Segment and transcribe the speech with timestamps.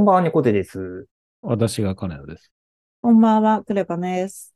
[0.00, 1.06] こんばんは、猫背です。
[1.42, 2.50] 私が金谷です。
[3.02, 4.54] こんばんは、クレパです。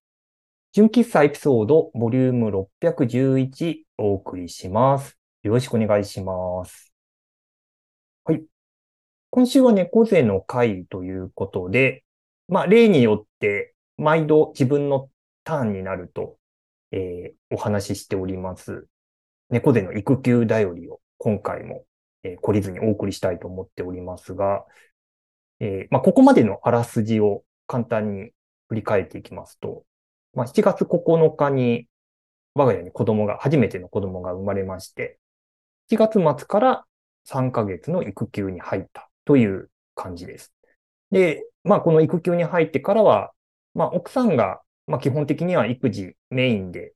[0.73, 5.19] 純喫茶エピソード、ボリューム611お送りします。
[5.43, 6.95] よろしくお願いします。
[8.25, 8.43] はい。
[9.29, 12.05] 今週は猫背の会ということで、
[12.49, 15.11] まあ、例によって、毎度自分の
[15.45, 16.39] ターンになると、
[16.91, 18.87] えーお話ししております。
[19.51, 21.85] 猫背の育休だよりを今回も、
[22.23, 24.65] えー懲りずにお送りしたいと思っておりますが、
[25.65, 28.33] えーまあ、ここまでのあらすじを簡単に
[28.69, 29.85] 振り返っていきますと、
[30.35, 31.89] まあ、7月9日に
[32.53, 35.19] 我が家に子供が、初めての子供が生まれまして、
[35.91, 36.85] 7月末から
[37.25, 40.53] 3ヶ月の育休に入ったという感じです。
[41.11, 43.33] で、まあ、この育休に入ってからは、
[43.75, 46.93] まあ、奥さんが、まあ、基本的には育児メインで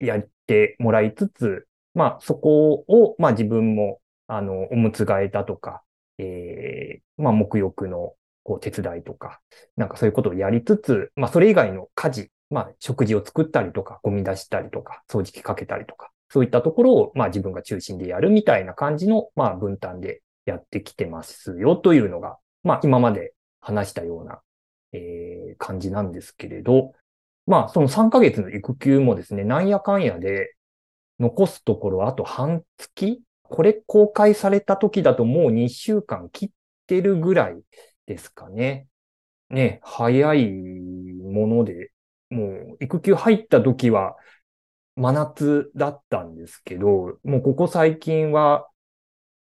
[0.00, 5.82] やってもらいつつ、まあ、そこを、まあ、自分も、あの、おむつ替えだとか、
[6.18, 9.40] えー、まあ、沐浴の、こう、手伝いとか、
[9.76, 24.40] なんかそういうことをやりつつ、まあ、それ以外の家事、まあ、食事を作ったりとか、ゴミ出したりとか、掃除機かけたりとか、そういったところを、まあ、自分が中心でやるみたいな感じの、まあ、分担でやってきてますよというのが、まあ、今まで話したような、
[24.92, 26.92] えー、感じなんですけれど、
[27.46, 30.54] まあ、その3ヶ月の育休もですね、なんやかんやで、
[31.18, 36.50] 残すところあと半月これ公開された時だともう2週間切っ
[36.86, 37.60] てるぐらい
[38.06, 38.88] ですかね。
[39.50, 41.92] ね、早いもので、
[42.30, 44.16] もう育休入った時は
[44.96, 48.68] 真夏だったんですけど、もうここ最近は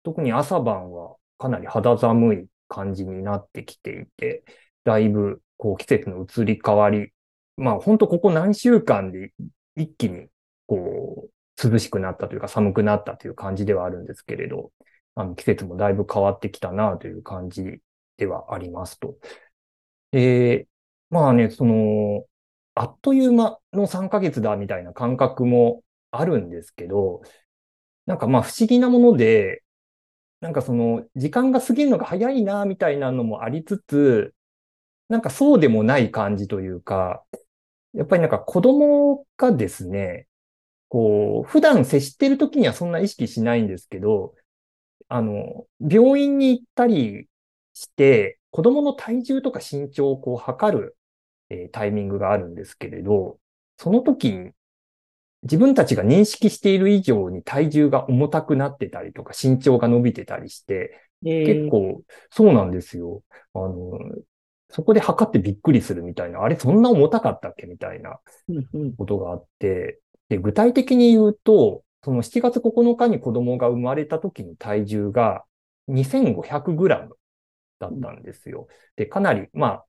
[0.03, 4.44] 特に朝晩はかなり肌寒い感じになってきていて、
[4.83, 7.13] だいぶこう季節の移り変わり、
[7.55, 9.31] まあ本当ここ何週間で
[9.75, 10.28] 一気に
[10.67, 11.29] こう
[11.69, 14.72] 涼しくなったというか寒くなったという感じではあるんですけれど、
[15.16, 17.79] あの季節もだいぶ変わってきたなという感じ
[18.18, 19.16] ではありますと。
[20.12, 20.68] えー、
[21.09, 22.25] まあね、その、
[22.75, 27.22] あっという間の3ヶ月だみたいな感覚もあるんですけど、
[28.06, 29.63] なんかまあ不思議なもので、
[30.41, 34.34] なんかその時間が過ぎるのが早いなみたいなのもありつつ、
[35.09, 37.23] なんかそうでもない感じというか、
[37.94, 40.28] やっぱりなんか子供がですね、
[40.93, 44.35] こう、普段接してる時にはそんな意識しないんですけど、
[45.09, 47.29] あの、病院に行ったり
[47.73, 50.97] して、子供の体重とか身長をこう測る、
[51.49, 53.39] えータイミングがあるんですけれど、
[53.77, 54.51] その時に
[55.43, 60.99] 自分たちが認識している以上に体重が重たくなってたりとか身長が伸びてたりして、
[61.43, 63.23] 結構そうなんですよ。
[63.53, 63.99] あの、
[64.69, 68.19] そこで測ってびっくりするみたいな、あれそんな重たかったっけみたいな
[68.97, 75.45] ことがあって、で、具体的に言うと、その7月9日に子供が生まれた時の体重が
[75.88, 77.17] 2500グラム
[77.79, 78.67] だったんですよ。
[78.95, 79.85] で、かなり、まあ、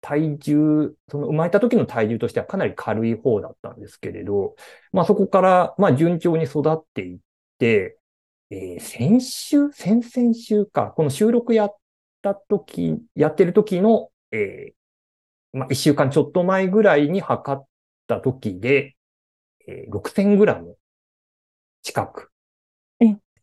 [0.00, 4.56] 体重、その生まれた時の体重としてはかなり軽い方だったんですけれど、
[4.92, 7.18] まあそこから、まあ順調に育っていっ
[7.58, 7.98] て、
[8.50, 11.76] えー先週、先々週か、この収録やっ
[12.22, 17.66] た時、やってる時の、えーまあ一週間ちょっと前ぐらいに測っ
[18.06, 18.96] た時で、
[19.68, 20.76] えー6000グラム
[21.82, 22.30] 近く。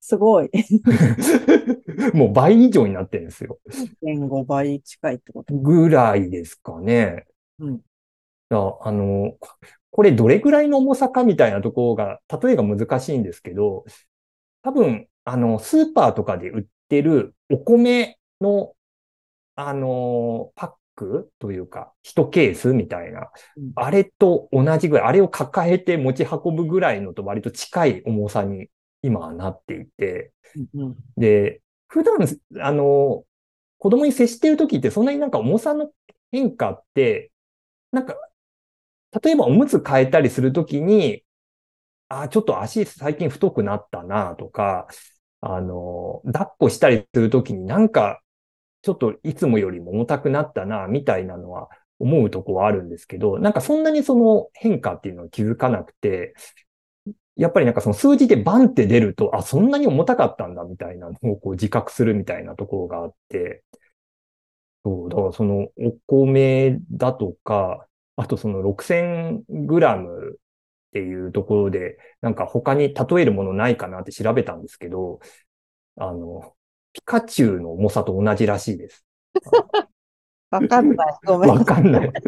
[0.06, 0.50] すごい。
[2.14, 3.60] もう倍以上になってるんですよ。
[3.72, 5.56] 1.5倍近いってこと？
[5.56, 7.26] ぐらいですかね。
[7.60, 7.82] うん。
[8.52, 9.36] ああの、
[9.90, 13.86] これどれぐらいの重さかみたいなところが、例えが難しいんですけど、
[14.64, 18.76] 多分、あの、スーパーとかで売ってるお米の、
[19.56, 23.32] あの、パックというか、一ケースみたいな。
[23.58, 28.70] うん、あれと同じぐらい、あれを抱えて持ち運ぶぐらいのと割と近い重さに
[29.02, 30.32] 今はなっていて、
[30.74, 32.16] うんで、普段、
[32.62, 33.24] あの、
[33.78, 35.92] 子供に接しているときってそんなになんか重さの
[36.32, 37.32] 変化って、
[37.92, 38.16] なんか、
[39.24, 41.24] 例えばおむつ変えたりするときに、
[42.10, 44.88] あ、ちょっと足最近太くなったなとか、
[45.42, 48.22] あの、抱っこしたりするときになんか、
[48.86, 56.36] ちょっといつもよりも重たくなったな、みたいなのは思うとこはあるんですけど、なんかそんなにその変化っていうのは気づかなくて、
[57.36, 63.64] やっぱりなんかその数字でバンって出ると、あ、そんなに重たかったんだみたいなのをこう自覚するみたいなところがあって、
[64.84, 70.40] そう、だからそのお米だとか、あとその6000グラムっ
[70.94, 75.20] ていうところで、なんか他に例えるものないかなって調べたんですけど、
[75.98, 76.55] あの、
[76.96, 79.06] ピカチュウの重さと同じらしいです。
[80.50, 81.08] わかんない。
[81.28, 81.50] ごめん。
[81.50, 82.12] わかんない。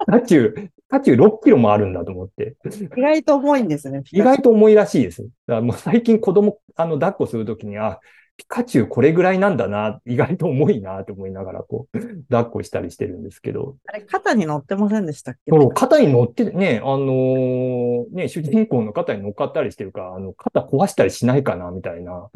[0.00, 2.56] ピカチュウ、ピカチュウ6キロもあるんだと思って。
[2.96, 4.02] 意外と重いんですね。
[4.10, 5.28] 意外と重いらしいです。
[5.46, 8.00] だもう最近子供、あの、抱っこするときに、あ、
[8.36, 11.98] ピカチュウこれぐらいなんだな、意外と重いなって思いながら、こう、
[12.30, 13.76] 抱っこしたりしてるんですけど。
[13.86, 15.52] あれ、肩に乗ってませんでしたっけ？
[15.52, 22.28] そう、肩に乗ってね、あのーね、主人公の肩に乗っかったりしてるから、あの、肩壊したりしないかな、みたいな。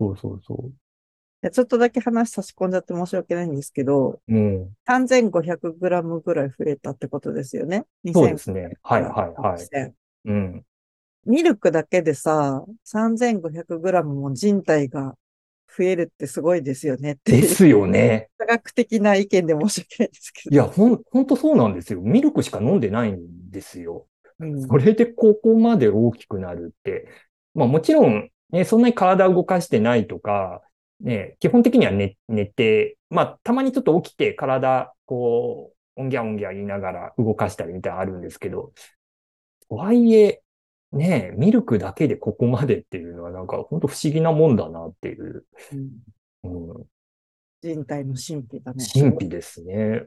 [0.00, 4.34] そうそうそいやちょっとだけ話差し込んじゃって申し訳ないんですけど、う。
[4.34, 4.68] うん。
[4.86, 7.84] 3500g ぐらい増えたってことですよね？
[8.12, 8.78] そうですね。
[8.82, 9.58] はいはいはい。
[9.58, 9.92] 2000
[10.24, 10.62] うん。
[11.26, 15.16] ミルクだけでさ、3500g も人体が
[15.76, 18.30] 増えるってすごいですよねってですよね。
[18.38, 20.54] 科学的な意見で申し訳ないですけど。
[20.54, 22.00] いや、ほん、ほんとそうなんですよ。
[22.00, 24.06] ミルクしか飲んでないんですよ。
[24.38, 27.06] うんそれでここまで大きくなるって。
[27.54, 30.62] まあもちろん、ね、そんなに体を動かしてないとか、
[31.00, 38.72] ね、基本的には寝、寝て、まあたまにちょっと起きて体、こう、おんぎゃおんぎゃ言いながら動かしたりみたいなのあるんですけど、
[39.68, 40.40] とはいえ、
[40.92, 45.44] ね、ミルクだけでここまでっていうのはなんか本当不思議なもんだなっていう、
[46.44, 46.86] うんうん、
[47.60, 48.84] 人体の神秘だね。
[48.92, 50.04] 神秘ですね。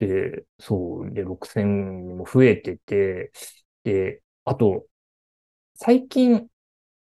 [0.00, 3.30] で、そう、で、6000にも増えてて、
[3.84, 4.86] で、あと、
[5.76, 6.48] 最近、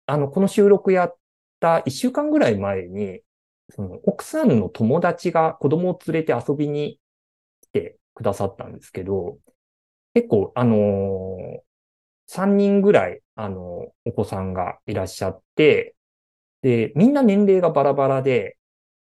[0.09, 1.15] あの、この収録やっ
[1.59, 3.21] た1週間ぐらい前に、
[3.69, 7.00] その、奥さんの友達が子供を連れて遊びに
[7.61, 9.38] 来てくださったんですけど、
[10.15, 11.61] 結構、あのー、
[12.27, 15.95] 3人ぐらい、あの、お子さんがいらっしゃって、
[16.63, 18.57] で、みんな年齢がバラバラで、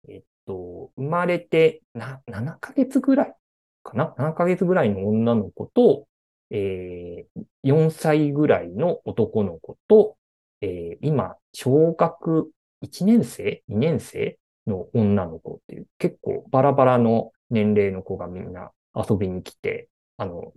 [0.08, 3.34] えっと、生まれてな、7ヶ月ぐらい
[3.82, 6.06] かな ?7 ヶ月ぐらいの女の子と、
[6.50, 10.16] えー、4歳ぐらいの男の子と、
[10.62, 12.50] えー、今、小学
[12.81, 20.55] 1年生 ?2 年生の女の子っていう、結構バラバラの年齢の子がみんな遊びに来て、あの、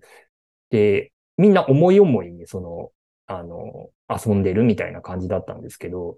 [0.70, 2.92] で、みんな思い思いにその、
[3.28, 6.18] あの、遊んでるみたいな感じだったんですけど、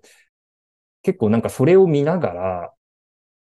[1.04, 2.74] 結構なんかそれを見ながら、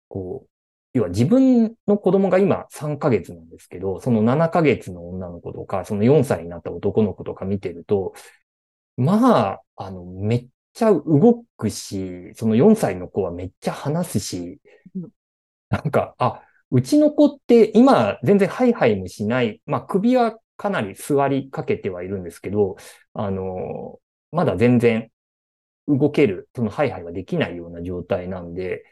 [0.08, 0.50] こう、
[0.94, 8.14] 要は自分の子供が今3ヶ月なんですけど、その7ヶ月の女の子とか、その4歳になった男の子とか見てると、
[8.98, 14.62] まあ、あの、めっちゃ動くし、その4歳の子はめっちゃ話すし
[14.96, 15.10] うん、
[15.70, 19.62] なんか、あ、うちの子って今全然ハイハイもしない。
[19.66, 22.78] まあ首はかなり座りかけてはいるんですけど、
[23.14, 24.00] あの、
[24.32, 25.12] まだ全然
[25.88, 28.84] 動ける、そのハイハイはできないような状態なんで、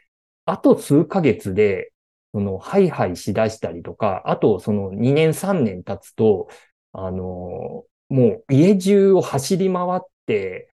[0.44, 1.92] あと数ヶ月で、
[2.32, 6.48] そのハイハイしだしたりとか、あとその2年3年経つと、
[6.92, 10.72] あの、もう家中を走り回って、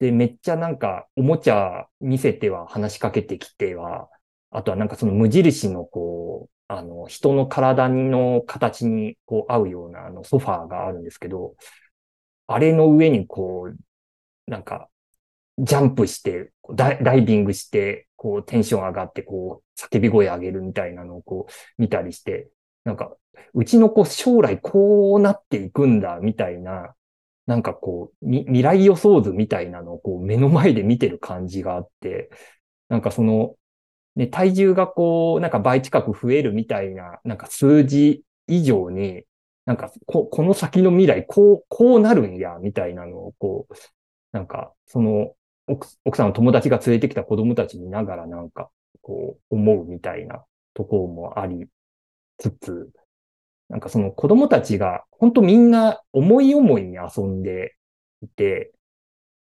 [0.00, 4.10] で、めっちゃなんかおもちゃ見せては話しかけてきては、
[4.50, 11.54] あとはなんかその無印のこう、あの、人の体の形にこう合うようなあのソファーがあるんですけど、
[12.46, 14.88] あれの上にこう、なんか、
[15.58, 21.52] ジャンプして、ダイビングして、こうテンション上がって、こう叫び声上げるみたいなのをこう
[21.82, 22.48] 見たりして、
[22.84, 23.16] なんか、
[23.54, 26.94] うちの子将来こうなっていくんだ、みたいな、
[27.46, 32.30] なんかこう、未来予想図みたいなのをこう目の前で見てる感じがあって、
[32.88, 33.56] なんかその、
[34.16, 39.24] ね、体重がこう、なんか倍近く増えるみたいな、なんか数字以上に、
[39.64, 43.74] なんかこ、この先の未来、こう、こうなるんや、みたいなのをこう、
[44.32, 45.34] なんか、その、
[45.68, 48.70] 奥奥さんの友達が連れてきた子供たち見ながらなんか、
[49.02, 51.66] こう、思うみたいなところもあり
[52.50, 52.90] つつ、
[53.68, 57.74] なんかその子供たちが、本当みんな思い思いに遊んで
[58.22, 58.72] いて、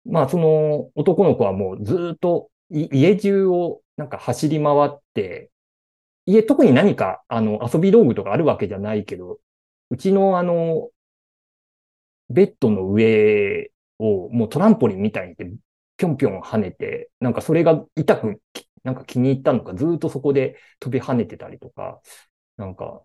[0.05, 5.51] まあその男の子はもうずっと家中をなんか走り回って、
[6.27, 9.39] 家特に何かあの遊び道具とかあるわけじゃないけど、
[9.91, 10.91] うちのあの、
[12.31, 15.51] ベッドの上をもうトランポリンみたいにして
[15.97, 18.41] ぴょんぴょん跳ねて、なんかそれが痛く、
[18.85, 22.01] なんか気に入ったのかずっとそこで飛び跳ねてたりとか、
[22.63, 23.03] なんか、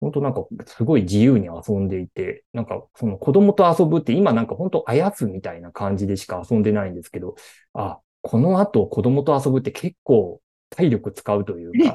[0.00, 7.34] 本当なんかすごい自由に遊んでいて、なんかその子供と遊ぶって今なんか本当あやつみたいな感じでしか遊んでないんですけど、
[7.74, 11.94] あ、この後子供と遊ぶって結構体力使うというか、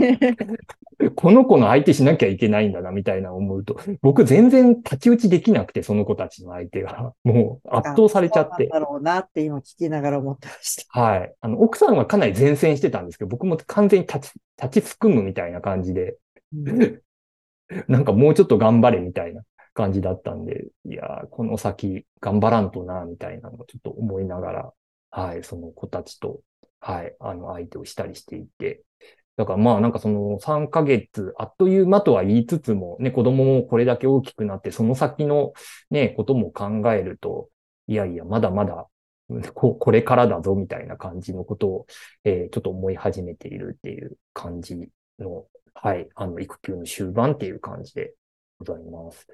[1.16, 7.14] この子の相手しなきゃいけないんだなみたいな思うと、僕全然太刀打ちできなくて、その子たちの相手が。
[7.24, 8.68] もう圧倒されちゃって。
[8.68, 11.00] だろうなって今聞きながら思ってました。
[11.00, 11.34] はい。
[11.42, 16.18] あの、奥さんはかなり前線してたんですけど、僕も完全に立ち、立ちすくむみたいな感じで、
[16.54, 17.02] うん
[17.88, 24.74] なんかもうちょっと頑張れみたいな感じだったんで、いやー、この先頑張らんとな、みたいなのをちょっと思いながら、
[25.12, 26.42] はい、その子たちと、
[26.86, 28.84] はい、あの、相手をしたりしていて、
[29.38, 35.54] だからまあなんかその3ヶ月、あっという間とは言いつつも、ね、子供もこれだけ大きくなって、その先の
[35.90, 37.50] ね、ことも考えると、
[37.88, 38.88] いやいや、まだまだ
[39.54, 41.86] ここれからだぞみたいな感じのことを、
[42.26, 44.76] えーちょっと思い始めているっていう感じ
[45.20, 48.14] の、はい、あの、育休の終盤っていう感じで
[48.60, 49.26] ございます。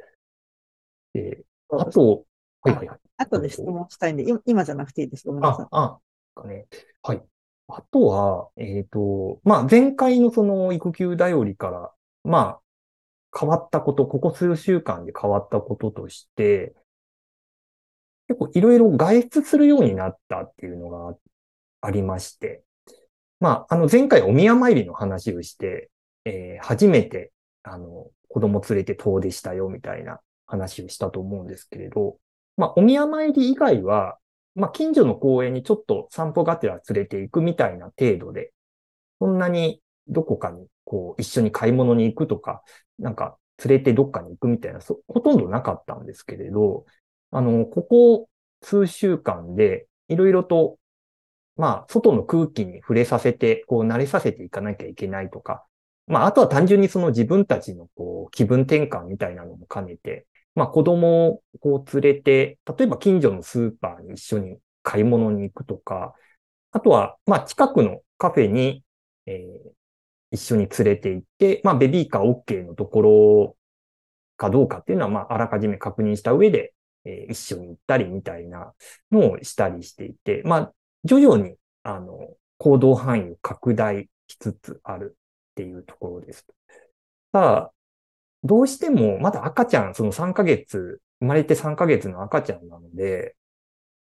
[1.13, 2.25] で、あと、
[2.61, 2.99] はいはいはい。
[3.17, 5.25] 後で質問したいんで、今今じゃなくていいです。
[5.25, 5.83] ごめんなさいあ、。
[5.83, 5.99] あ、
[6.35, 6.67] かね。
[7.01, 7.23] はい。
[7.69, 11.91] あとは、えっと、まあ、前回のその育休だよりから、
[12.23, 16.73] まあ、変わったこと、ここ数週間で変わったこととして、
[18.27, 21.17] 結構いろいろ外出するようになったっていうのが
[21.81, 22.63] ありまして、
[23.39, 25.89] まあ、あの、前回お宮参りの話をして、
[26.25, 27.31] えー初めて、
[27.63, 32.17] あの、子供連れて遠出したよみたいな話をしたと思うんですけれど、
[32.57, 34.17] まあ、お宮参り以外は、
[34.55, 38.51] まあ、近所の公園にちょっと散歩がてら連れて行くみたいな程度で、
[39.19, 42.63] そんなにどこかにこう一緒に買い物に行くとか、
[42.97, 46.85] なんか連れてどっかに行くみたいな、そほとんどなかったんですけれど、
[47.31, 48.29] あの、ここ
[48.61, 50.77] 数週間でいろいろと、
[51.55, 55.65] まあ、外の空気に触れさせて、こう慣れさせていかなきゃいけないとか、
[56.07, 60.25] まあ、あとは単純にその自分たちのこう気分転換みたいなのも兼ねて、
[60.59, 66.13] まあ子供をこう連れて、例えば近所のスーパーに一緒に買い物に行くとか、
[66.71, 68.83] あとはまあ近くのカフェに、
[69.25, 69.71] えー
[70.31, 73.57] 一緒に連れて行って、まあベビーカー OK のところ
[74.37, 76.73] かどうかっていうのはまああらかじめ確認した上で、
[77.05, 78.73] えー一緒に行ったりみたいな
[79.11, 80.73] のをしたりしていて、まあ
[81.03, 85.17] 徐々にあの行動範囲を拡大しつつある
[85.51, 86.45] っていうところです。
[87.31, 87.73] ただ、
[88.43, 93.35] どうしても、まだ赤ちゃん、その3ヶ月、生まれて3ヶ月の赤ちゃんなので、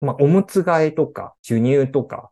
[0.01, 2.31] まあ、おむつ替えとか、授乳とか、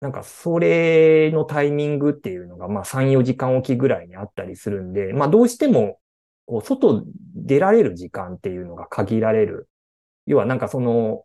[0.00, 6.00] なんか、それのタイミングっていうのが、まあ、3、4時間おきぐらいにあったりするんで、まあ、どうしても、
[6.46, 9.68] こう、外出られる時間っていうのが限られる。
[10.26, 11.24] 要は、なんかその、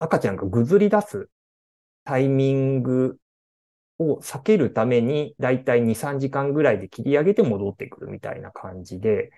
[0.00, 1.28] 赤ちゃんがぐずり出す
[2.04, 3.18] タイミング
[3.98, 9.30] を避けるために、だいたい2、3時間ぐらいで切り上げて戻ってくるみたいな感じで、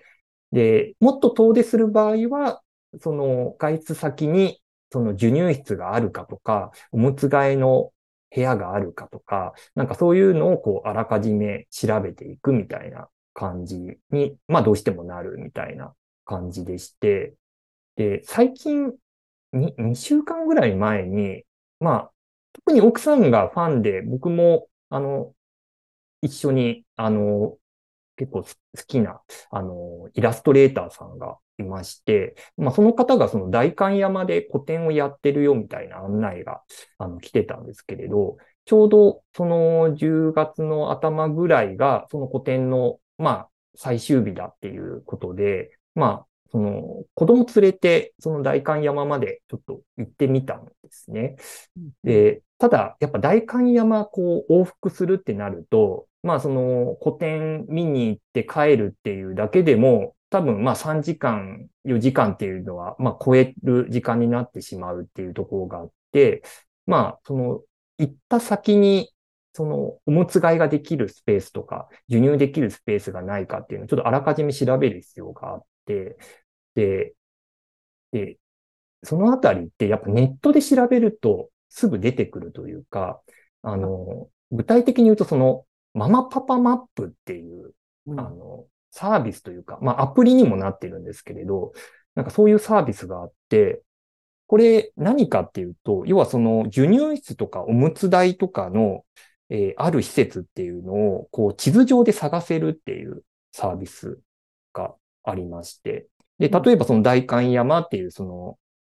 [0.51, 2.61] で、もっと遠出する場合は、
[2.99, 7.93] その外出先にその授乳室があるかとか、おむつ替えの
[8.33, 13.79] 部屋があるかとか、なんかそういうのをこうあらかじめ調べていくみたいな感じ
[14.11, 15.93] に、まあどうしてもなるみたいな
[16.25, 17.33] 感じでして、
[17.95, 18.93] で、最近
[19.53, 21.43] に2週間ぐらい前に、
[21.79, 22.11] まあ
[22.53, 25.33] 特に奥さんがファンで、僕も、あの、
[26.21, 27.57] 一緒に、あの、
[28.17, 28.49] 結構好
[28.87, 36.63] きな、あの、イラストレーターさんがいまして、まあ、その方がその代官山で個展をやってるよみたいな案内が、
[36.97, 51.37] あの、来てたんですけれど、ちょうどその10月の頭ぐらいが、その個展の、まあ、最終日だっていうことで、まあ、その、子供連れて、その代官山までちょっと行ってみたんですね。
[52.03, 66.43] で、ただ、やっぱ代官山こう往復するってなると、まあその古典見に行って帰るっていうだけでも、多分まあ3時間、4時間っていうのは、まあ超える時間になってしまうっていうところがあって、
[66.85, 67.61] まあその
[67.97, 69.13] 行った先に、
[69.53, 76.17] そのおむつ替えができるスペースとか、授乳できるスペースがないかっていうのをちょっとあらかじめ調べる必要があって、
[76.75, 77.15] で、
[78.11, 78.37] で、
[79.03, 83.21] そのあたりってやっぱネットで調べるとすぐ出てくるというか、
[83.63, 87.73] あの、具体的に言うとそのママパパマップっていう、
[88.07, 88.19] うん。
[88.19, 91.73] あの、サービスというか、まあアプリにもなってるんですけれど、
[92.15, 93.83] なんかそういうサービスがあって、
[94.47, 99.05] これ何かっていうと、要はその授乳室とかおむつ台とかの、
[99.49, 104.19] えーある施設っていうのを、こう地図上で探せるっていうサービス
[104.73, 106.07] がありまして、
[106.39, 108.57] で、例えばその代官山っていうその、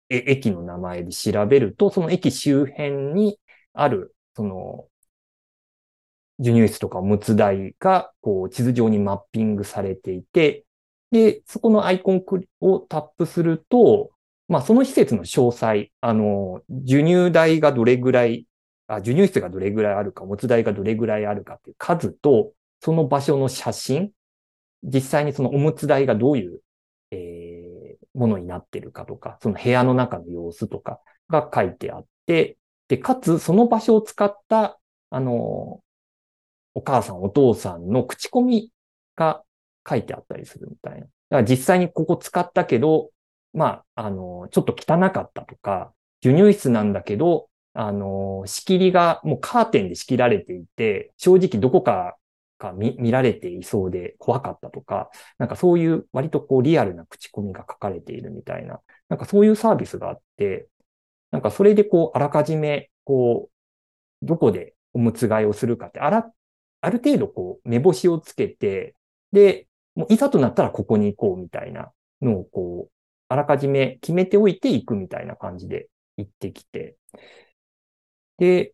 [0.09, 3.39] え駅の名前で調べると、その駅周辺に
[3.73, 4.87] ある、その、
[6.39, 10.65] 授乳室とかおむつ台が、こう、地図上にマッピングされていて、
[11.11, 12.23] で、そこのアイコン
[12.61, 14.11] をタップすると、
[14.47, 18.47] まあ、その施設の詳細、あの、授乳台がどれぐらい、
[18.87, 24.11] あ、授乳室がどれぐらいあるか、おむつ台がどれぐらいあるかっていう数と、その場所の写真、
[24.83, 26.61] 実際にそのおむつ台がどういう、
[27.11, 27.73] えー
[28.13, 30.99] ものになってるかとか、その部屋の中の様子とか
[31.29, 35.81] が書いてあって、で、かつその場所を使った、あの、
[36.75, 38.71] お母さん、お父さんの口コミ
[39.15, 39.43] が
[39.87, 40.99] 書いてあったりするみたいな。
[41.01, 43.11] だから実際にここ使ったけど、
[43.53, 52.15] まあ、あの、ちょっと汚かったとか、授乳室なんだけど、あの、仕切りがもうカーテンで仕切られていて、正直どこか
[52.59, 60.67] が見見られていそうで怖かったとか、なんかそういう割とこうリアルな口コミが書かれているみたいな、なんかそういうサービスがあって、
[61.31, 63.49] なんかそれでこう、あらかじめ、こ
[64.23, 66.31] う、どこでおむつ替えをするかって、あら、
[66.81, 68.95] ある程度こう、目星をつけて、
[69.31, 71.91] で、もういざとなったらここに行こうみたいな
[72.21, 72.93] のをこう、
[73.29, 76.97] あらかじめ決めておいていくみたいな感じで行ってきて。
[78.37, 78.73] で、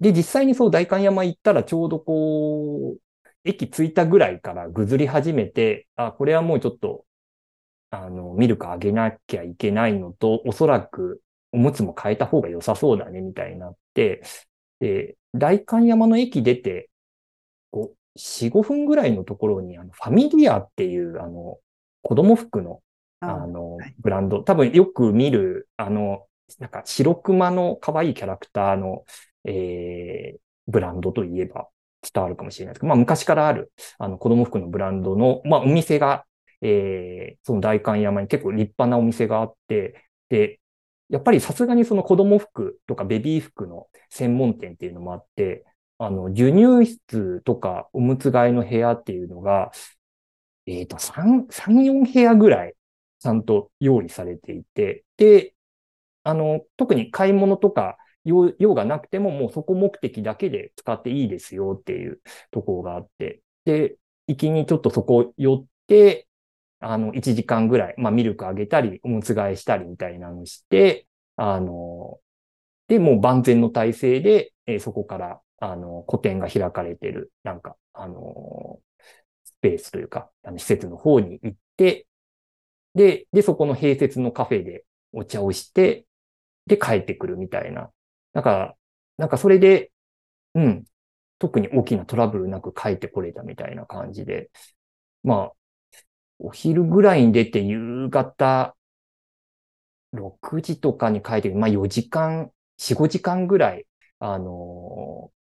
[0.00, 3.00] で、実際にそう代官山行ったらちょうどこう、
[3.44, 7.06] 駅着いたぐらいからぐずり始めて、あ、これはもうちょっと、
[7.90, 11.22] あの、ミルクあげなきゃいけないのと、おそらく
[11.52, 14.22] おむつも変えた方が良さそうだね、みたいになって、
[14.80, 16.90] で、代官山の駅出て、
[17.70, 21.58] こう、4、5分ぐらいのところに、あの、ファミリアっていう、あの、
[22.02, 22.82] 子供服の、
[23.20, 26.26] あの、ブランド、多分よく見る、あの、
[26.58, 29.04] なんか白熊の可愛いキャラクターの、
[29.46, 31.68] えー、ブランドといえば
[32.02, 36.24] 伝わるかもしれないですけど、まあ昔からある、あの子供服のブランドの、まあお店が、
[36.62, 40.60] えー、その代官山に結構立派なお店があって、で、
[41.08, 45.64] やっぱりさすがにその子供服とかベビー服の専門店っていうのもあって、
[45.98, 49.70] あの、授乳室とかおむつ替えの部屋っていうのが、
[50.66, 52.74] えっ、ー、と、3、3、4部屋ぐらい
[53.20, 55.54] ちゃんと用意されていて、で、
[56.24, 57.96] あの、特に買い物とか
[58.26, 66.28] 用用がなくてももうそこ目的だけで使っていいですよっていうところがあって、で、行きにちょっとそこ寄って、
[66.80, 71.06] あの、1時間ぐらい、まあ、ミルクあげたり、おむつ替えしたりみたいなのして、
[71.36, 72.20] あの、
[72.88, 78.80] で、もう万全の体制で、えー、そこから、あの、個展が開かれてる、なんか、あの、
[79.44, 82.06] スペースというか、あの、施設の方に行って、
[82.94, 86.06] で、で、そこの併設のカフェでお茶をして、
[86.66, 87.90] で、帰ってくるみたいな。
[88.36, 88.76] なんか、
[89.16, 89.92] なんかそれで、
[90.54, 90.84] うん、
[91.38, 94.50] 特に大きなトラブルなく帰ってこれたみたいな感じで、
[95.24, 95.52] まあ、
[96.38, 98.76] お昼ぐらいに出て夕方
[100.12, 103.86] 6時とかに帰ってまあ4時間、4、5時間ぐらい、
[104.18, 105.36] あのー、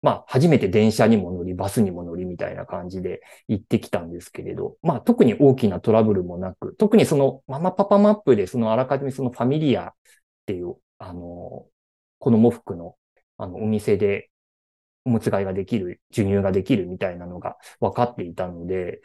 [0.00, 9.94] まあ初めて電車にも乗り、バスにも乗りみたいな感じで行ってきたんですけれど、まあ特に大きなトラブルもなく、特にそのママパパマップでそのあらかじめそのファミリアっ
[10.46, 11.77] ていう、あのー、
[12.18, 12.96] 子供服の、
[13.36, 14.30] あの、お店で
[15.04, 19.00] おむつ替えができる、授乳ができるみたいなのが分かっていたので、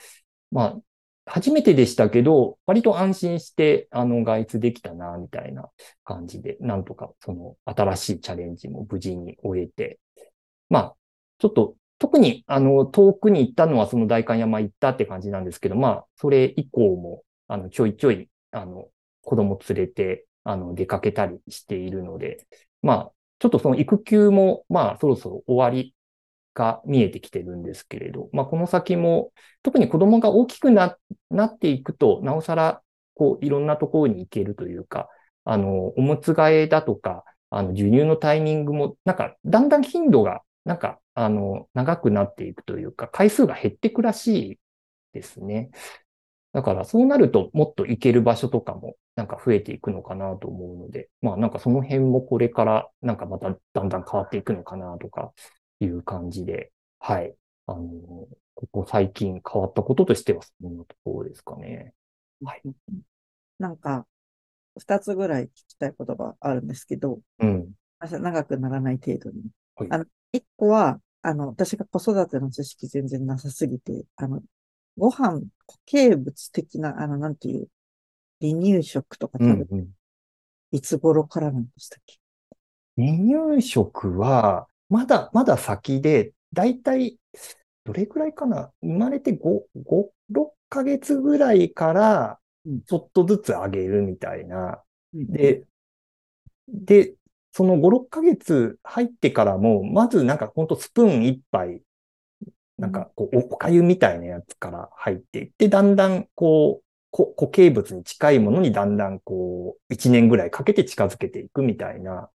[0.52, 0.82] まあ、
[1.26, 5.70] 初めてでしたけど、割と安心して、あの、外出できたな、みたいな
[6.04, 10.00] 感じで、なんとか、その、新しいチャレンジも無事に終えて、
[10.70, 10.96] まあ、
[11.40, 18.90] ちょっと、特に、あの、遠くに行ったのは、その代官山行ったって感じなんですけど、まあ、それ以降も、あの、ちょいちょい、あの、
[19.24, 22.46] 子供連れて、あの、出かけたりしているので、
[22.84, 25.96] まあ、ちょっとその育休も、まあ、そろそろ終わり
[26.54, 29.32] が見えてきてるんですけれど、まあ、この先も、
[29.64, 30.98] 特に子供が大きくな
[31.30, 32.82] なっていくと、なおさら、
[33.16, 35.10] こう、いろんなところに行けるというか、
[35.46, 44.60] あの、おむつ替えだとか、あの、授乳のタイミングも、なんか、だんだん頻度が、なんか、あの、長くなっていくというか、回数が減っていくらしい
[45.14, 45.72] ですね。
[46.54, 55.34] だからそうなるともっと行ける場所とかもなんか増えていくのかなと思うので、まあなんかその辺もこれからなんかまただんだん変わっていくのかなとか
[55.80, 57.36] いう感じで、はい。
[57.66, 57.82] あの、
[58.56, 61.94] ここ最近変わったこととしてはそんなところですかね。
[62.44, 62.62] はい。
[63.60, 64.06] なんか、
[64.78, 67.72] 二つぐらい聞きたいことがあるんですけど、うん。
[68.00, 69.44] 長くならない程度に。
[69.76, 74.42] はい、あの、一個は、あの、私が子育ての知識全然なさすぎて、あの、
[74.98, 77.68] ご飯、固形物的な、あの、なんていう、
[78.42, 79.88] 離乳食とか食べる、うんうん、
[80.72, 82.18] いつ頃からなんでしたっけ？
[82.98, 83.18] 離
[83.58, 87.18] 乳食は、まだ、まだ先で、だいたい、
[87.86, 88.72] どれくらいかな？
[88.82, 92.40] 生まれて5、5、6ヶ月ぐらいから、
[92.86, 94.82] ちょっとずつあげるみたいな。
[95.14, 95.64] うん、で、
[96.68, 97.16] で、
[97.52, 101.82] その5、6ヶ月入ってからも、まずなんかほんとスプーン1杯
[102.84, 106.82] なんか、こう、おかゆみたいなやつから入っていって、だんだん、こ
[107.14, 112.30] う、固形物に近いものにだんだん、こう、一年ぐらいかけて近づけていくみたいな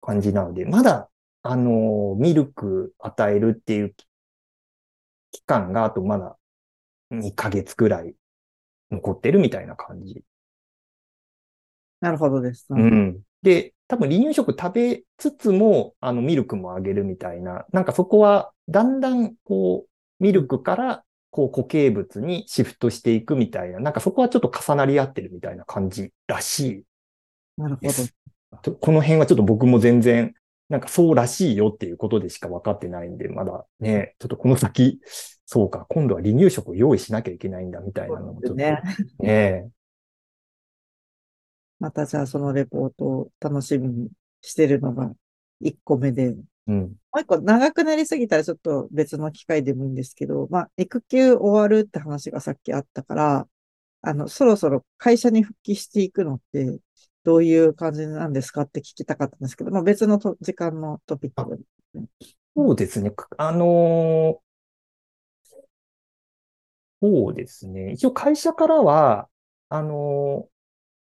[0.00, 1.10] 感じなので、まだ、
[1.42, 3.94] あの、ミルク与えるっていう
[5.32, 6.36] 期間が、あとまだ
[7.10, 8.14] 2ヶ月ぐらい
[8.92, 10.22] 残ってるみたいな感じ。
[12.00, 12.66] なるほどです。
[12.70, 13.22] うん。
[13.42, 26.84] で、多分離乳食食べつつも、あの、ミルクもあげるみたいな、なんかそこは、だんだん、こう、ミルクから、こう、固形物にシフトしていくみたいな、なんかそこはちょっと重なり合ってるみたいな感じらしい。
[27.58, 27.82] なるほ
[28.62, 28.72] ど。
[28.76, 30.32] この辺はちょっと僕も全然、
[30.70, 35.00] なんかそうらしいよっていうことでしか分かってないんで、まだね、ちょっとこの先、
[35.44, 38.80] そうか、今度は離乳食を用意しなきゃいけないんだみたいなのもちょっとね、
[39.18, 39.68] ね
[41.82, 44.08] またじゃあそのレポートを楽しみに
[44.40, 45.12] してるのが
[45.60, 46.28] 1個目で、
[46.68, 46.96] うん。
[47.12, 53.48] もう一個長くなりすぎたらちょっと別の機会でもいいんですけど、まあ、育休終わるって話がさっきあったから、
[54.02, 56.78] あの、そろそろ会社に復帰していくのって、
[57.24, 61.64] どういう感じなんですかって聞きたかったんですけど、まあ別のと時間のトピックで。
[62.56, 63.10] そうですね。
[63.10, 64.42] かあのー
[67.02, 67.92] そうですね。
[67.92, 69.28] 一応会社からは、
[69.68, 70.51] あのー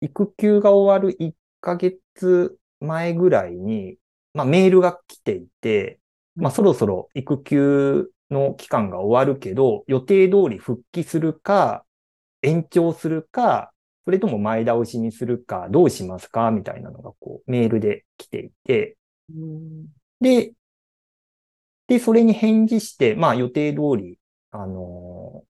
[0.01, 3.97] 育休が終わる1ヶ月前ぐらいに、
[4.34, 5.99] まあメールが来ていて、
[6.36, 11.86] まあそろそろ育休の期間が終わるけど、予定通り復帰するか、
[12.41, 13.73] 延長するか、
[14.05, 18.97] それとも前倒しにするか、どうしますかみたいなのがこうメールで来ていて、
[19.29, 19.88] うん。
[20.21, 20.53] で、
[21.88, 24.19] で、それに返事して、まあ予定通り、
[24.51, 25.45] あのー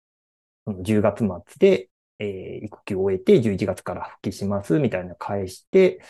[0.65, 1.29] その10月末
[1.59, 6.01] で、えー育休を終えて11月から復帰しますみたいな返して、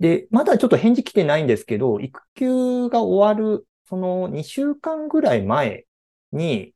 [0.00, 5.86] で、まだちょっと返事来てないんですけど、育休が終わる、その2週間ぐらい前
[6.32, 6.74] に、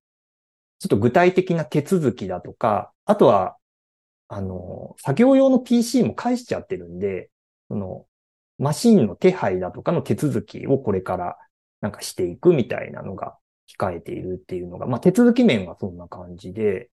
[0.78, 3.56] ちょっと具体的な手続きだとか、あとは、
[4.28, 7.30] あの、作業用の PC も返しちゃってるんで、
[7.68, 8.06] その、
[8.58, 11.38] マシンの手配だとかの手続きをこれから
[11.80, 13.38] なんかしていくみたいなのが
[13.78, 16.90] 控えているっていうのが、まあ手続き面はそんな感じで、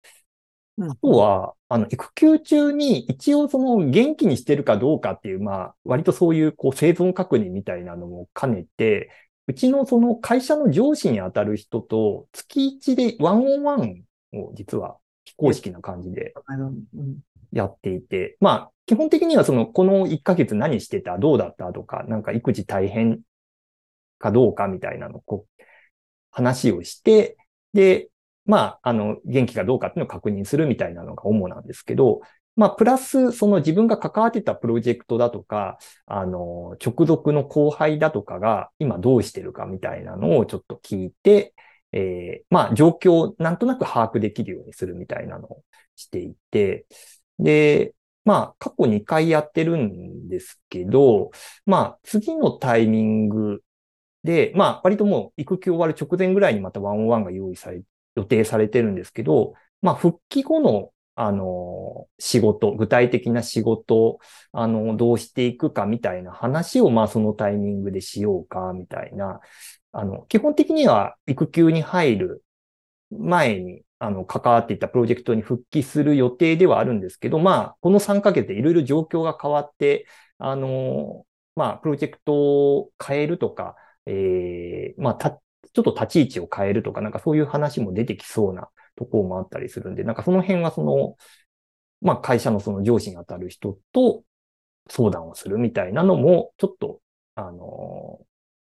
[0.81, 9.11] あとは、あの、育休中に一応その元気にしてるかどうかっていう、まあ割とそういうこう生存確認みたいなのも兼ねて、
[9.47, 14.03] うちのその会社の上司に当たる人と月1でワンオンワン
[14.35, 16.35] を実は非公式な感じで
[17.53, 21.19] やっていて、まあ、基本的にはその、この1ヶ月何してた？
[21.19, 21.73] どうだった？
[21.73, 23.21] とか、なんか育児大変
[24.19, 25.62] かどうかみたいなのをこう、
[26.31, 27.37] 話をして、
[27.73, 28.09] で、
[28.49, 32.23] まあ、あの、元気かどうかっていうのを確認するみたいなのが主なんですけど、
[32.57, 41.55] まあ、プラス、その自分が関わってたプロジェクトだとか、あの、直属の後輩だとかが今どうしてるかみたいなのをちょっと聞いて、
[41.93, 45.63] えーまあ、状況をなんとなく把握できるようにするみたいなのを
[45.95, 46.87] していて、
[47.39, 51.31] で、まあ、過去2回やってるんですけど、
[51.65, 53.63] まあ、次のタイミング
[54.25, 57.83] で、まあ、割ともう育休終わる直前ぐらいにまたワンオンワンが用意され、
[58.19, 64.19] 予定されてるんですけど、まあ、復帰後の、あの、仕事、具体的な仕事、
[64.53, 69.41] あの、どうしていくかみたいな話を、まあ、そのタイミングでしようか、みたいな、
[69.93, 72.45] あの、基本的には育休に入る
[73.11, 80.07] 前に、あの、関わっていたプロジェクトに復帰する予定ではあるんですけど、まあ、この3ヶ月でいろいろ状況が変わって、
[80.39, 81.25] あの、
[81.57, 83.77] まあ、プロジェクトを変えるとか、
[84.07, 85.41] えーまあ、
[85.73, 91.17] ちょっと立ち位置を変えるとか、なんかそういう話も出てきそうなところもあったりするんで、なんかその辺はその、
[92.01, 94.23] まあ、会社のその上司に当たる人と
[94.89, 97.01] 相談をするみたいなのも、ちょっと、
[97.35, 98.21] あの、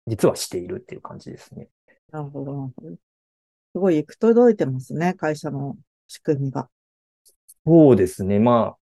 [0.06, 1.68] 実はしているっていう感じですね。
[2.10, 2.52] なるほど。
[2.52, 2.96] なるほど
[3.74, 5.76] すごい行く届いてますね、会社の
[6.06, 6.68] 仕組みが。
[7.64, 8.38] そうですね。
[8.38, 8.76] ま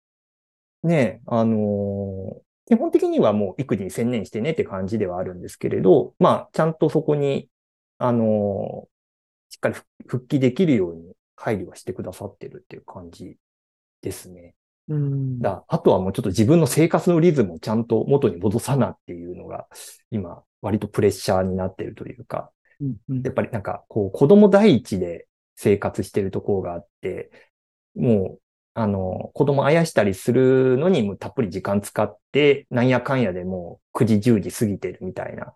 [0.84, 7.50] あ、ね、あの基本的にはもう育児に専念してねって感じではあるんですけれど、まあ、ちゃんとそこに、
[7.98, 8.88] あの
[9.50, 13.38] しっかり復復帰できるように配慮はしてくださってるっていう感じ
[14.02, 14.56] ですね。
[14.88, 15.40] うん。
[15.40, 19.68] だあとはもうちょっと自分の生活のリズムをちゃんと元に戻さなっていうのが、
[20.12, 27.32] 今、割とプレッシャーになってるというか、うんうんやっぱりなんか、こう、子供第一で生活してるところがあって、
[27.96, 28.42] もう、
[28.76, 35.54] あの、子供あやしたりするのにもうたっぷり時間使って、なんやかんやでもう9時、10時過ぎてるみたいな、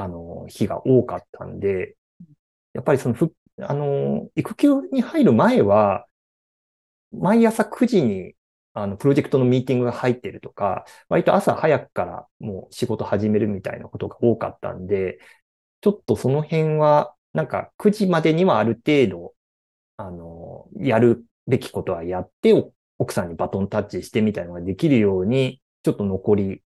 [0.00, 1.96] あの、日が多かったんで、
[2.74, 3.16] やっぱりその、
[3.62, 6.06] あの、育休に入る前は、
[7.12, 8.34] 毎朝9時に、
[8.72, 15.18] あの、プロジェクトのミーティングが入ってるとか、割と朝早くからもう仕事始めるみたいなことが多かったんで、
[15.82, 19.34] ちょっとその辺は、なんか9時までにはある程度、
[19.98, 22.54] あの、やるべきことはやって、
[22.98, 26.62] 奥さんにバトンタッチしてみたいなのができるように、ちょっと残り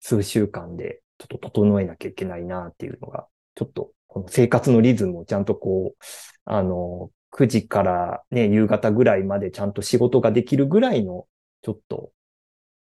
[0.00, 6.04] 数週間でちょっと整えなきゃいけないなっていうのが、ちょっとこの生活のリズムをちゃんとこう、
[6.44, 11.26] あの、9時からね、夕方ぐらいまでちゃんと仕事ができるぐらいの、
[11.62, 12.12] ちょっと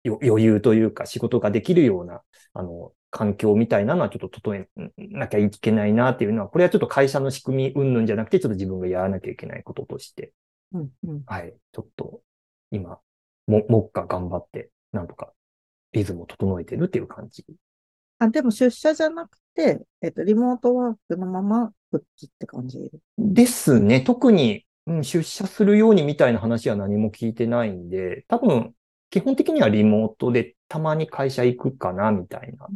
[0.04, 2.22] よ余裕というか仕事ができるような、
[2.54, 4.68] あの、環境みたいなのはちょっと整え
[4.98, 10.34] なきゃいけないなっていうのは、これはちょっと会社の仕組み云々じゃなくて、ちょっと自分がやらなきゃいけないこととして、
[10.74, 11.24] うんうん。
[11.26, 12.22] はい、ちょっと
[12.72, 13.00] 今、
[13.48, 15.32] も、もっか頑張って、なんとか
[15.94, 17.46] リズムを整えてるっていう感じ。
[18.20, 22.92] あ、でも出社じゃなくて、えっと、リモートワークのまま復帰って感じ？
[23.18, 24.02] ですね。
[24.02, 28.74] 特に、うん、出社するようにみたいな話は何も聞いてないんで、多分、
[29.10, 32.68] 基本的にはリモートでたまに会社行くかな、みたいな。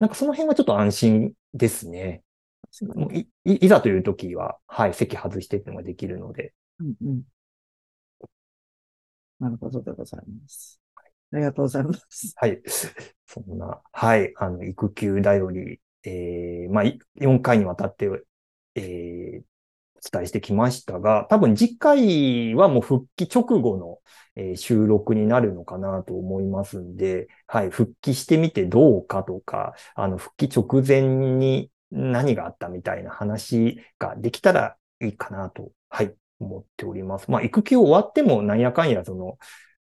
[0.00, 2.22] なんかその辺はちょっと安心ですね。
[2.94, 6.52] もういいいざという時は、はい、席外してっていうのができるので。
[6.80, 7.22] うんうん。
[9.38, 10.81] なるほどでございます。
[11.32, 12.32] ありがとうございます。
[12.36, 12.62] はい。
[13.26, 18.08] そんな、はい、あの、育休だより、えー、まあ、4回にわたって、
[18.74, 19.42] えー、
[19.96, 23.98] お伝えしてきましたが、多分次回はもう復帰直後の、
[24.36, 31.02] えー収録になるのかなと思いますんで、はい、復帰してみてどうかとか、あの、復帰直前
[31.36, 37.30] に何があったみたいな話ができたらいいかなと、はい、思っております。
[37.30, 39.38] まあ、育休終わってもなんやかんや、その、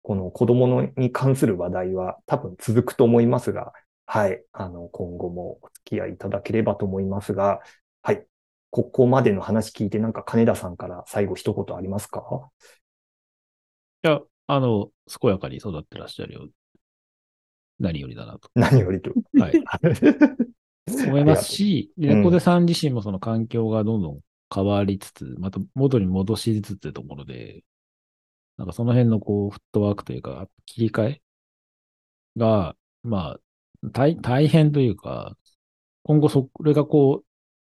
[0.04, 3.74] この子供のに関する話題は多分続くと思いますが、
[4.06, 4.44] はい。
[4.52, 7.62] あの、今後もお付き合いいただければと思いますが、
[8.02, 8.26] はい。
[8.70, 12.50] ここまでの話聞いて、なんか金田さんから最後一言ありますか？
[14.04, 14.90] いや、あの、
[15.22, 16.52] 健やかに育ってらっしゃるよう。
[17.80, 18.50] 何よりだなと。
[18.56, 19.14] 何よりと。
[19.40, 19.64] はい。
[21.08, 24.20] 思いますし、猫背さん自身もその環境がどんどん
[24.54, 27.64] 変わりつつ、また元に戻しつつってところで、
[28.58, 31.22] なんかその辺のこう、フットワークというか、切り替え
[32.38, 33.40] が、まあ、
[33.84, 35.38] 大、大変というか、
[36.04, 37.26] 今後それがこう、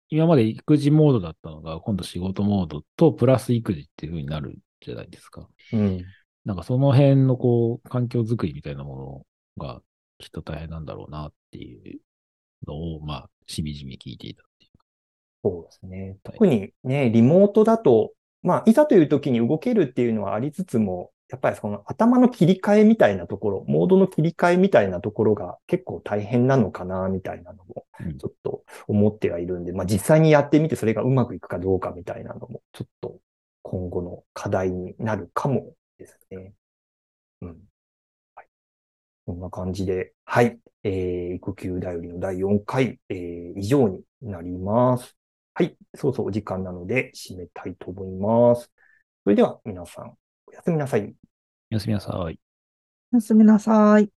[0.09, 5.47] 今まで育児モードだったのが、今度仕事モードとプラス育児っていう風になるじゃないですか。
[5.73, 6.05] うん。
[6.45, 9.25] なんかその辺のこう、環境づくりみたいなも
[9.57, 9.81] のが
[10.17, 11.99] きっと大変なんだろうなっていう
[12.65, 14.71] のを、まあ、しみじみ聞いていたっていう。
[15.43, 16.17] そうですね。
[16.23, 18.13] 特にね、リモートだと、
[18.47, 33.19] まあ、いざという時に動けるっていうのはありつつも、やっぱりその頭の切り替えみたいなところ、モードの切り替えみたいなところが結構大変なのかな、みたいなのもうんちょっと思ってはいるんで、まあ実際にやってみてそれがうまくいくかどうかみたいなのも、ちょっと
[33.63, 36.53] 今後の課題になるかもですね。
[37.41, 37.57] うん。
[38.35, 38.47] はい。
[39.25, 40.57] こんな感じで、はい。
[40.83, 45.16] えー、育休だよりの第4回、えー、以上になります。
[45.57, 45.75] はい。
[45.95, 48.71] そうそうお時間なので締めたいと思います。
[49.23, 50.15] それでは皆さん、
[50.45, 51.15] おやすみなさい。
[51.71, 52.39] おやすみなさい。
[53.11, 54.16] おやすみなさい。